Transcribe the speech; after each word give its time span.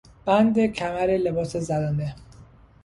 بند 0.25 0.65
کمر 0.65 1.07
لباس 1.09 1.55
زنانه 1.57 2.15